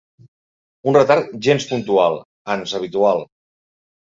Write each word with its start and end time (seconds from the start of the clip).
Un 0.91 0.95
retard 0.97 1.29
gens 1.47 1.67
puntual, 1.73 2.17
ans 2.55 2.75
habitual. 2.81 3.23